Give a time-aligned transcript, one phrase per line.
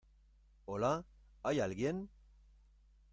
[0.65, 1.05] ¿hola?¿
[1.43, 2.09] hay alguien?